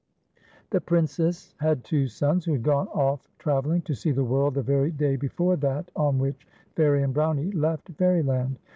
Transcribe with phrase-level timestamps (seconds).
[0.71, 4.55] The Princess had two sons, who had gone off tra velling to see the world
[4.55, 8.55] the very day before that on which Fairie and Brownie left Fair)land.